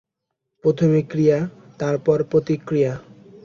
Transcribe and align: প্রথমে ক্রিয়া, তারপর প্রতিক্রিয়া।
প্রথমে 0.63 0.99
ক্রিয়া, 1.03 1.39
তারপর 1.79 2.17
প্রতিক্রিয়া। 2.23 2.93